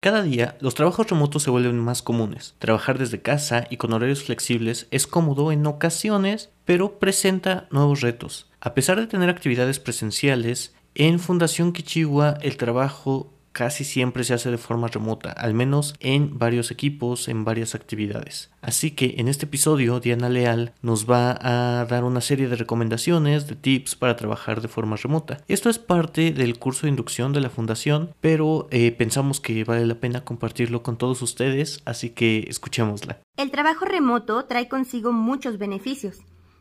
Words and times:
Cada 0.00 0.22
día 0.22 0.56
los 0.60 0.76
trabajos 0.76 1.10
remotos 1.10 1.42
se 1.42 1.50
vuelven 1.50 1.76
más 1.80 2.02
comunes. 2.02 2.54
Trabajar 2.60 2.98
desde 2.98 3.20
casa 3.20 3.66
y 3.68 3.78
con 3.78 3.92
horarios 3.92 4.22
flexibles 4.22 4.86
es 4.92 5.08
cómodo 5.08 5.50
en 5.50 5.66
ocasiones, 5.66 6.50
pero 6.64 7.00
presenta 7.00 7.66
nuevos 7.72 8.00
retos. 8.00 8.48
A 8.60 8.74
pesar 8.74 9.00
de 9.00 9.08
tener 9.08 9.28
actividades 9.28 9.80
presenciales, 9.80 10.72
en 10.94 11.18
Fundación 11.18 11.72
Kichiwa 11.72 12.38
el 12.42 12.56
trabajo 12.56 13.32
casi 13.58 13.82
siempre 13.82 14.22
se 14.22 14.34
hace 14.34 14.52
de 14.52 14.56
forma 14.56 14.86
remota, 14.86 15.32
al 15.32 15.52
menos 15.52 15.96
en 15.98 16.38
varios 16.38 16.70
equipos, 16.70 17.26
en 17.26 17.44
varias 17.44 17.74
actividades. 17.74 18.52
Así 18.62 18.92
que 18.92 19.16
en 19.18 19.26
este 19.26 19.46
episodio 19.46 19.98
Diana 19.98 20.28
Leal 20.28 20.74
nos 20.80 21.10
va 21.10 21.36
a 21.40 21.84
dar 21.86 22.04
una 22.04 22.20
serie 22.20 22.46
de 22.46 22.54
recomendaciones, 22.54 23.48
de 23.48 23.56
tips 23.56 23.96
para 23.96 24.14
trabajar 24.14 24.60
de 24.60 24.68
forma 24.68 24.94
remota. 24.94 25.38
Esto 25.48 25.70
es 25.70 25.80
parte 25.80 26.30
del 26.30 26.60
curso 26.60 26.82
de 26.82 26.90
inducción 26.90 27.32
de 27.32 27.40
la 27.40 27.50
fundación, 27.50 28.14
pero 28.20 28.68
eh, 28.70 28.92
pensamos 28.92 29.40
que 29.40 29.64
vale 29.64 29.86
la 29.86 29.96
pena 29.96 30.24
compartirlo 30.24 30.84
con 30.84 30.96
todos 30.96 31.20
ustedes, 31.20 31.82
así 31.84 32.10
que 32.10 32.44
escuchémosla. 32.48 33.18
El 33.36 33.50
trabajo 33.50 33.86
remoto 33.86 34.44
trae 34.44 34.68
consigo 34.68 35.10
muchos 35.10 35.58
beneficios, 35.58 36.18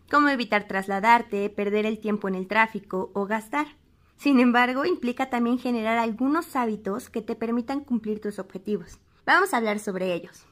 como 0.10 0.30
evitar 0.30 0.68
trasladarte, 0.68 1.52
perder 1.52 1.86
el 1.86 2.00
tiempo 2.00 2.28
en 2.28 2.34
el 2.34 2.48
tráfico 2.48 3.12
o 3.14 3.28
gastar. 3.28 3.68
Sin 4.18 4.40
embargo, 4.40 4.86
implica 4.86 5.30
también 5.30 5.60
generar 5.60 5.98
algunos 6.00 6.56
hábitos 6.56 7.10
que 7.10 7.22
te 7.22 7.36
permitan 7.36 7.82
cumplir 7.84 8.20
tus 8.20 8.40
objetivos. 8.40 9.00
Vamos 9.26 9.54
a 9.54 9.58
hablar 9.58 9.80
sobre 9.80 10.14
ellos. 10.14 10.46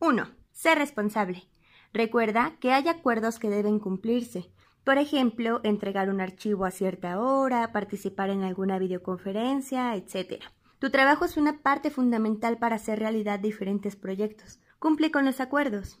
1. 0.00 0.30
Ser 0.50 0.78
responsable. 0.78 1.46
Recuerda 1.92 2.56
que 2.58 2.72
hay 2.72 2.88
acuerdos 2.88 3.38
que 3.38 3.50
deben 3.50 3.78
cumplirse. 3.78 4.50
Por 4.82 4.96
ejemplo, 4.96 5.60
entregar 5.62 6.08
un 6.08 6.20
archivo 6.20 6.64
a 6.64 6.70
cierta 6.70 7.20
hora, 7.20 7.70
participar 7.70 8.30
en 8.30 8.42
alguna 8.42 8.78
videoconferencia, 8.78 9.94
etc. 9.94 10.42
Tu 10.78 10.90
trabajo 10.90 11.26
es 11.26 11.36
una 11.36 11.58
parte 11.58 11.90
fundamental 11.90 12.58
para 12.58 12.76
hacer 12.76 12.98
realidad 12.98 13.38
diferentes 13.38 13.94
proyectos. 13.94 14.58
Cumple 14.78 15.10
con 15.10 15.24
los 15.24 15.40
acuerdos. 15.40 16.00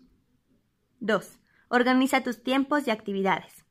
2. 1.00 1.38
Organiza 1.68 2.22
tus 2.22 2.42
tiempos 2.42 2.88
y 2.88 2.90
actividades. 2.90 3.61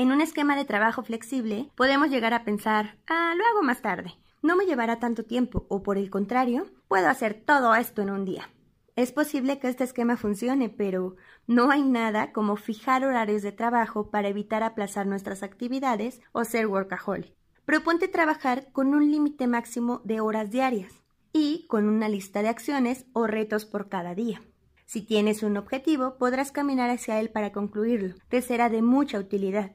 En 0.00 0.12
un 0.12 0.22
esquema 0.22 0.56
de 0.56 0.64
trabajo 0.64 1.02
flexible, 1.02 1.68
podemos 1.74 2.08
llegar 2.08 2.32
a 2.32 2.42
pensar, 2.42 2.96
ah, 3.06 3.34
lo 3.36 3.44
hago 3.44 3.62
más 3.62 3.82
tarde, 3.82 4.14
no 4.40 4.56
me 4.56 4.64
llevará 4.64 4.98
tanto 4.98 5.26
tiempo, 5.26 5.66
o 5.68 5.82
por 5.82 5.98
el 5.98 6.08
contrario, 6.08 6.68
puedo 6.88 7.06
hacer 7.06 7.34
todo 7.44 7.74
esto 7.74 8.00
en 8.00 8.08
un 8.08 8.24
día. 8.24 8.48
Es 8.96 9.12
posible 9.12 9.58
que 9.58 9.68
este 9.68 9.84
esquema 9.84 10.16
funcione, 10.16 10.70
pero 10.70 11.16
no 11.46 11.70
hay 11.70 11.82
nada 11.82 12.32
como 12.32 12.56
fijar 12.56 13.04
horarios 13.04 13.42
de 13.42 13.52
trabajo 13.52 14.10
para 14.10 14.28
evitar 14.28 14.62
aplazar 14.62 15.06
nuestras 15.06 15.42
actividades 15.42 16.22
o 16.32 16.44
ser 16.44 16.66
workaholic. 16.66 17.34
Proponte 17.66 18.08
trabajar 18.08 18.72
con 18.72 18.94
un 18.94 19.10
límite 19.10 19.48
máximo 19.48 20.00
de 20.04 20.22
horas 20.22 20.50
diarias 20.50 20.94
y 21.34 21.66
con 21.66 21.86
una 21.90 22.08
lista 22.08 22.40
de 22.40 22.48
acciones 22.48 23.04
o 23.12 23.26
retos 23.26 23.66
por 23.66 23.90
cada 23.90 24.14
día. 24.14 24.40
Si 24.86 25.02
tienes 25.02 25.42
un 25.42 25.58
objetivo, 25.58 26.16
podrás 26.16 26.52
caminar 26.52 26.88
hacia 26.88 27.20
él 27.20 27.28
para 27.28 27.52
concluirlo. 27.52 28.14
Te 28.30 28.40
será 28.40 28.70
de 28.70 28.80
mucha 28.80 29.18
utilidad. 29.18 29.72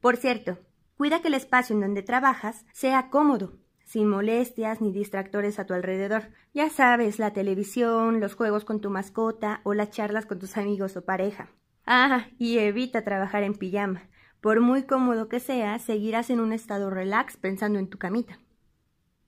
Por 0.00 0.16
cierto, 0.16 0.58
cuida 0.96 1.20
que 1.20 1.28
el 1.28 1.34
espacio 1.34 1.74
en 1.74 1.80
donde 1.80 2.02
trabajas 2.02 2.64
sea 2.72 3.10
cómodo, 3.10 3.58
sin 3.84 4.08
molestias 4.08 4.80
ni 4.80 4.92
distractores 4.92 5.58
a 5.58 5.66
tu 5.66 5.74
alrededor. 5.74 6.30
Ya 6.52 6.68
sabes, 6.68 7.18
la 7.18 7.32
televisión, 7.32 8.20
los 8.20 8.34
juegos 8.34 8.64
con 8.64 8.80
tu 8.80 8.90
mascota 8.90 9.60
o 9.64 9.74
las 9.74 9.90
charlas 9.90 10.26
con 10.26 10.38
tus 10.38 10.56
amigos 10.56 10.96
o 10.96 11.04
pareja. 11.04 11.48
Ah, 11.86 12.26
y 12.38 12.58
evita 12.58 13.02
trabajar 13.02 13.42
en 13.42 13.54
pijama. 13.54 14.08
Por 14.42 14.60
muy 14.60 14.84
cómodo 14.84 15.28
que 15.28 15.40
sea, 15.40 15.78
seguirás 15.78 16.28
en 16.30 16.40
un 16.40 16.52
estado 16.52 16.90
relax 16.90 17.38
pensando 17.38 17.78
en 17.78 17.88
tu 17.88 17.98
camita. 17.98 18.38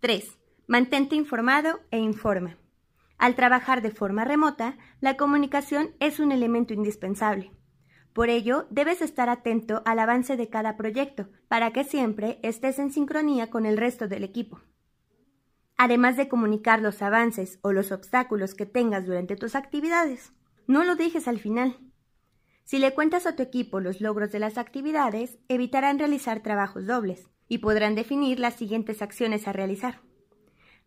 3. 0.00 0.38
Mantente 0.66 1.16
informado 1.16 1.80
e 1.90 1.98
informa. 1.98 2.58
Al 3.16 3.34
trabajar 3.34 3.82
de 3.82 3.90
forma 3.90 4.24
remota, 4.24 4.76
la 5.00 5.16
comunicación 5.16 5.90
es 6.00 6.20
un 6.20 6.32
elemento 6.32 6.74
indispensable. 6.74 7.50
Por 8.12 8.28
ello, 8.28 8.66
debes 8.70 9.02
estar 9.02 9.28
atento 9.28 9.82
al 9.84 9.98
avance 9.98 10.36
de 10.36 10.48
cada 10.48 10.76
proyecto, 10.76 11.28
para 11.48 11.72
que 11.72 11.84
siempre 11.84 12.38
estés 12.42 12.78
en 12.78 12.92
sincronía 12.92 13.50
con 13.50 13.66
el 13.66 13.76
resto 13.76 14.08
del 14.08 14.24
equipo. 14.24 14.60
Además 15.76 16.16
de 16.16 16.28
comunicar 16.28 16.82
los 16.82 17.00
avances 17.02 17.58
o 17.62 17.72
los 17.72 17.92
obstáculos 17.92 18.54
que 18.54 18.66
tengas 18.66 19.06
durante 19.06 19.36
tus 19.36 19.54
actividades, 19.54 20.32
no 20.66 20.84
lo 20.84 20.96
dejes 20.96 21.26
al 21.26 21.38
final. 21.38 21.78
Si 22.64 22.78
le 22.78 22.94
cuentas 22.94 23.26
a 23.26 23.34
tu 23.34 23.42
equipo 23.42 23.80
los 23.80 24.00
logros 24.00 24.30
de 24.30 24.40
las 24.40 24.58
actividades, 24.58 25.38
evitarán 25.48 25.98
realizar 25.98 26.42
trabajos 26.42 26.86
dobles 26.86 27.28
y 27.48 27.58
podrán 27.58 27.94
definir 27.94 28.38
las 28.38 28.54
siguientes 28.54 29.02
acciones 29.02 29.48
a 29.48 29.52
realizar. 29.52 30.02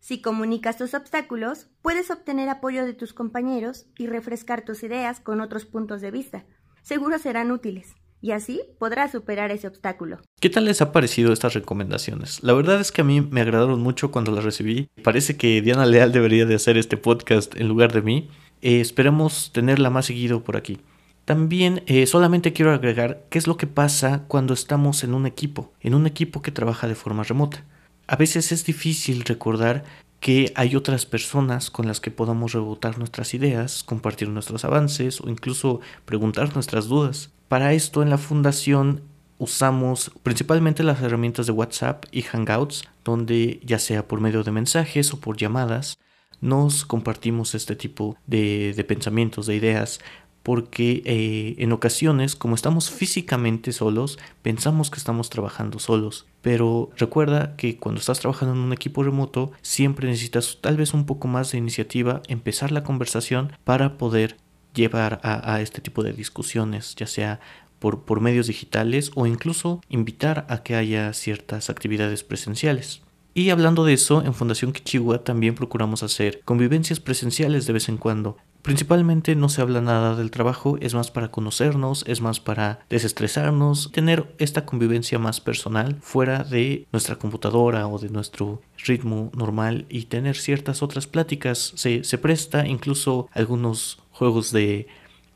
Si 0.00 0.22
comunicas 0.22 0.78
tus 0.78 0.94
obstáculos, 0.94 1.68
puedes 1.82 2.10
obtener 2.10 2.48
apoyo 2.48 2.86
de 2.86 2.94
tus 2.94 3.12
compañeros 3.12 3.86
y 3.98 4.06
refrescar 4.06 4.64
tus 4.64 4.82
ideas 4.82 5.20
con 5.20 5.40
otros 5.40 5.66
puntos 5.66 6.00
de 6.00 6.10
vista, 6.10 6.44
seguro 6.84 7.18
serán 7.18 7.50
útiles 7.50 7.96
y 8.20 8.30
así 8.30 8.62
podrás 8.78 9.12
superar 9.12 9.50
ese 9.50 9.66
obstáculo. 9.66 10.18
¿Qué 10.40 10.48
tal 10.48 10.64
les 10.64 10.80
ha 10.80 10.92
parecido 10.92 11.32
estas 11.32 11.52
recomendaciones? 11.52 12.42
La 12.42 12.52
verdad 12.54 12.80
es 12.80 12.92
que 12.92 13.02
a 13.02 13.04
mí 13.04 13.20
me 13.20 13.40
agradaron 13.40 13.80
mucho 13.80 14.10
cuando 14.10 14.32
las 14.32 14.44
recibí. 14.44 14.88
Parece 15.02 15.36
que 15.36 15.60
Diana 15.60 15.84
Leal 15.84 16.12
debería 16.12 16.46
de 16.46 16.54
hacer 16.54 16.78
este 16.78 16.96
podcast 16.96 17.54
en 17.56 17.68
lugar 17.68 17.92
de 17.92 18.00
mí. 18.00 18.30
Eh, 18.62 18.80
esperemos 18.80 19.52
tenerla 19.52 19.90
más 19.90 20.06
seguido 20.06 20.42
por 20.42 20.56
aquí. 20.56 20.80
También 21.26 21.82
eh, 21.86 22.06
solamente 22.06 22.54
quiero 22.54 22.72
agregar 22.72 23.26
qué 23.28 23.38
es 23.38 23.46
lo 23.46 23.58
que 23.58 23.66
pasa 23.66 24.24
cuando 24.26 24.54
estamos 24.54 25.04
en 25.04 25.12
un 25.12 25.26
equipo, 25.26 25.74
en 25.80 25.94
un 25.94 26.06
equipo 26.06 26.40
que 26.40 26.50
trabaja 26.50 26.88
de 26.88 26.94
forma 26.94 27.24
remota. 27.24 27.64
A 28.06 28.16
veces 28.16 28.52
es 28.52 28.64
difícil 28.64 29.24
recordar 29.24 29.84
que 30.24 30.54
hay 30.56 30.74
otras 30.74 31.04
personas 31.04 31.70
con 31.70 31.86
las 31.86 32.00
que 32.00 32.10
podamos 32.10 32.54
rebotar 32.54 32.96
nuestras 32.96 33.34
ideas, 33.34 33.84
compartir 33.84 34.30
nuestros 34.30 34.64
avances 34.64 35.20
o 35.20 35.28
incluso 35.28 35.80
preguntar 36.06 36.54
nuestras 36.54 36.86
dudas. 36.86 37.30
Para 37.46 37.74
esto 37.74 38.02
en 38.02 38.08
la 38.08 38.16
fundación 38.16 39.02
usamos 39.36 40.12
principalmente 40.22 40.82
las 40.82 41.02
herramientas 41.02 41.44
de 41.44 41.52
WhatsApp 41.52 42.06
y 42.10 42.22
Hangouts, 42.22 42.84
donde 43.04 43.60
ya 43.66 43.78
sea 43.78 44.08
por 44.08 44.22
medio 44.22 44.42
de 44.42 44.50
mensajes 44.50 45.12
o 45.12 45.20
por 45.20 45.36
llamadas, 45.36 45.98
nos 46.40 46.86
compartimos 46.86 47.54
este 47.54 47.76
tipo 47.76 48.16
de, 48.26 48.72
de 48.72 48.84
pensamientos, 48.84 49.44
de 49.44 49.56
ideas, 49.56 50.00
porque 50.44 51.02
eh, 51.06 51.54
en 51.58 51.72
ocasiones, 51.72 52.36
como 52.36 52.54
estamos 52.54 52.90
físicamente 52.90 53.72
solos, 53.72 54.18
pensamos 54.42 54.90
que 54.90 54.98
estamos 54.98 55.30
trabajando 55.30 55.78
solos. 55.78 56.26
Pero 56.42 56.90
recuerda 56.96 57.56
que 57.56 57.78
cuando 57.78 57.98
estás 57.98 58.20
trabajando 58.20 58.54
en 58.54 58.60
un 58.60 58.74
equipo 58.74 59.02
remoto, 59.02 59.52
siempre 59.62 60.06
necesitas 60.06 60.58
tal 60.60 60.76
vez 60.76 60.92
un 60.92 61.06
poco 61.06 61.28
más 61.28 61.50
de 61.50 61.58
iniciativa, 61.58 62.20
empezar 62.28 62.72
la 62.72 62.84
conversación 62.84 63.52
para 63.64 63.96
poder 63.96 64.36
llevar 64.74 65.18
a, 65.22 65.60
este 65.62 65.80
tipo 65.80 66.02
de 66.02 66.12
discusiones, 66.12 66.94
ya 66.94 67.06
sea 67.06 67.40
por, 67.78 68.02
por 68.02 68.20
medios 68.20 68.46
digitales 68.46 69.12
o 69.14 69.26
incluso 69.26 69.80
invitar 69.88 70.46
a 70.50 70.62
que 70.62 70.76
haya 70.76 71.10
ciertas 71.14 71.70
actividades 71.70 72.22
presenciales. 72.22 73.00
Y 73.32 73.48
hablando 73.48 73.84
de 73.84 73.94
eso, 73.94 74.22
en 74.22 74.34
Fundación 74.34 74.72
Kichiwa 74.72 75.24
también 75.24 75.54
procuramos 75.54 76.02
hacer 76.02 76.42
convivencias 76.44 77.00
presenciales 77.00 77.66
de 77.66 77.72
vez 77.72 77.88
en 77.88 77.96
cuando. 77.96 78.36
Principalmente 78.64 79.36
no 79.36 79.50
se 79.50 79.60
habla 79.60 79.82
nada 79.82 80.16
del 80.16 80.30
trabajo, 80.30 80.78
es 80.80 80.94
más 80.94 81.10
para 81.10 81.30
conocernos, 81.30 82.02
es 82.08 82.22
más 82.22 82.40
para 82.40 82.80
desestresarnos, 82.88 83.92
tener 83.92 84.34
esta 84.38 84.64
convivencia 84.64 85.18
más 85.18 85.42
personal 85.42 85.98
fuera 86.00 86.44
de 86.44 86.86
nuestra 86.90 87.16
computadora 87.16 87.86
o 87.86 87.98
de 87.98 88.08
nuestro 88.08 88.62
ritmo 88.78 89.30
normal 89.36 89.84
y 89.90 90.06
tener 90.06 90.36
ciertas 90.36 90.82
otras 90.82 91.06
pláticas. 91.06 91.74
Se, 91.76 92.04
se 92.04 92.16
presta 92.16 92.66
incluso 92.66 93.28
algunos 93.32 93.98
juegos 94.12 94.50
de, 94.50 94.86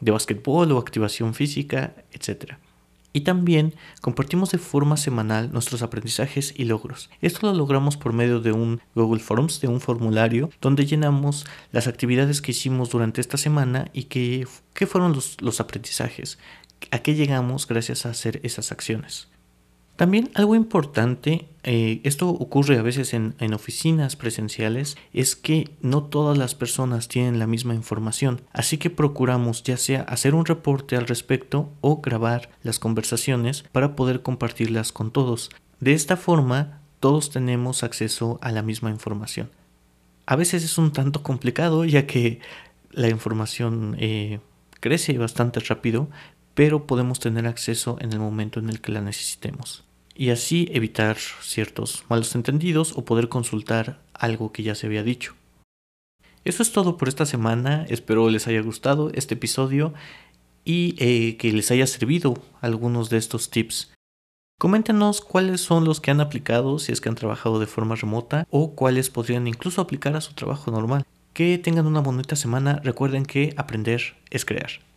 de 0.01 0.11
básquetbol 0.11 0.73
o 0.73 0.79
activación 0.79 1.35
física, 1.35 1.97
etcétera 2.13 2.59
y 3.19 3.23
también 3.23 3.75
compartimos 4.01 4.53
de 4.53 4.59
forma 4.59 4.97
semanal 4.97 5.51
nuestros 5.53 5.83
aprendizajes 5.83 6.55
y 6.57 6.67
logros. 6.67 7.11
Esto 7.21 7.49
lo 7.49 7.53
logramos 7.53 7.97
por 7.97 8.13
medio 8.13 8.39
de 8.39 8.53
un 8.53 8.81
Google 8.95 9.19
Forms, 9.19 9.61
de 9.61 9.67
un 9.67 9.81
formulario 9.81 10.51
donde 10.61 10.87
llenamos 10.87 11.45
las 11.73 11.89
actividades 11.89 12.41
que 12.41 12.53
hicimos 12.53 12.91
durante 12.91 13.21
esta 13.21 13.37
semana 13.37 13.91
y 13.93 14.05
qué, 14.05 14.47
fueron 14.87 15.15
los, 15.15 15.37
los 15.41 15.59
aprendizajes, 15.59 16.39
a 16.93 17.01
qué 17.01 17.17
llegamos 17.17 17.67
gracias 17.67 18.07
a 18.07 18.11
hacer 18.11 18.39
esas 18.45 18.71
acciones. 18.71 19.27
También 19.99 20.31
algo 20.35 20.55
importante, 20.55 21.49
eh, 21.65 22.01
esto 22.05 22.29
ocurre 22.29 22.79
a 22.79 22.83
veces 22.83 23.15
en, 23.15 23.35
oficinas 23.53 24.15
presenciales, 24.15 24.97
es 25.13 25.35
que 25.35 25.71
no 25.81 26.05
todas 26.05 26.39
las 26.39 26.55
personas 26.55 27.09
tienen 27.09 27.41
la 27.41 27.49
misma 27.49 27.75
información, 27.75 28.41
así 28.53 28.79
que 28.79 28.91
procuramos 28.91 29.65
ya 29.65 29.77
sea 29.77 30.03
hacer 30.03 30.37
un 30.37 30.47
reporte 30.47 30.95
al 30.95 31.09
respecto 31.09 31.73
o 31.81 32.01
grabar 32.01 32.49
las 32.63 32.79
conversaciones 32.79 33.65
para 33.73 33.97
poder 33.97 34.23
compartirlas 34.23 34.93
con 34.93 35.11
todos. 35.11 35.51
De 35.81 35.95
esta 35.95 36.17
forma, 36.17 36.81
todos 37.01 37.31
tenemos 37.31 37.83
acceso 37.83 38.39
a 38.41 38.53
la 38.53 38.63
misma 38.63 38.91
información. 38.91 39.51
A 40.27 40.37
veces 40.37 40.63
es 40.63 40.79
un 40.79 40.93
tanto 40.93 41.25
complicado 41.25 41.85
ya 41.85 42.07
que 42.07 42.39
la 42.93 43.09
información 43.09 43.97
eh, 43.99 44.39
crece 44.79 45.19
bastante 45.19 45.59
rápido, 45.59 46.09
pero 46.55 46.87
podemos 46.87 47.19
tener 47.19 47.49
acceso 47.49 47.97
en 47.99 48.13
el 48.13 48.21
momento 48.21 48.61
en 48.61 48.69
el 48.69 48.81
que 48.81 48.93
la 48.93 49.01
necesitemos 49.01 49.88
y 50.19 50.31
así 50.31 50.69
evitar 50.73 51.17
ciertos 51.17 52.05
malos 52.11 52.35
entendidos 52.35 52.93
o 52.97 53.05
poder 53.05 53.29
consultar 53.29 54.01
algo 54.13 54.53
que 54.53 54.65
ya 54.65 54.75
se 54.75 54.87
había 54.87 55.05
dicho. 55.05 55.35
Eso 56.45 56.63
es 56.63 56.73
todo 56.73 56.97
por 56.97 57.09
esta 57.09 57.25
semana, 57.25 57.87
espero 57.89 58.29
les 58.29 58.49
haya 58.49 58.61
gustado 58.61 59.11
este 59.15 59.35
episodio 59.35 59.95
y 60.65 60.97
eh, 60.99 61.37
que 61.37 61.53
les 61.53 61.71
haya 61.71 61.87
servido 61.87 62.35
algunos 62.61 63.11
de 63.11 63.19
estos 63.19 63.51
tips. 63.51 63.93
Coméntenos 64.59 65.21
cuáles 65.21 65.61
son 65.61 65.85
los 65.85 66.01
que 66.01 66.11
han 66.11 66.21
aplicado 66.21 66.81
si 66.81 66.91
es 66.91 67.01
que 67.01 67.09
han 67.09 67.15
trabajado 67.15 67.61
de 67.61 67.67
forma 67.67 67.95
remota 67.95 68.45
o 68.51 68.75
cuáles 68.75 69.11
podrían 69.11 69.47
incluso 69.47 69.81
aplicar 69.81 70.17
a 70.17 70.21
su 70.21 70.35
trabajo 70.35 70.73
normal. 70.73 71.07
Que 71.33 71.59
tengan 71.59 71.87
una 71.87 72.01
bonita 72.01 72.35
semana, 72.35 72.81
recuerden 72.83 73.25
que 73.25 73.55
aprender 73.57 74.17
es 74.31 74.45
crear. 74.45 74.88